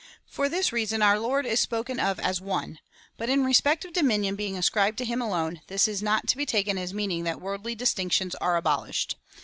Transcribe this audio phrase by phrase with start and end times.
[0.25, 2.77] For this reason our Lord is spoken of as one.^
[3.17, 6.43] But in respect of dominion being ascribed to him alone, this is not to be
[6.47, 9.15] taken as meaning that worldly distinctions^ are abolished.